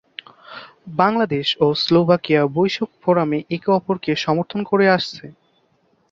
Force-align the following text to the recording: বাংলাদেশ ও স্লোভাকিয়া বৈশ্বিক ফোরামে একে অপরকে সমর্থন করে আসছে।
বাংলাদেশ 0.95 1.47
ও 1.59 1.77
স্লোভাকিয়া 1.83 2.41
বৈশ্বিক 2.55 2.91
ফোরামে 3.01 3.39
একে 3.55 3.69
অপরকে 3.71 4.11
সমর্থন 4.23 4.61
করে 4.69 4.85
আসছে। 4.89 5.25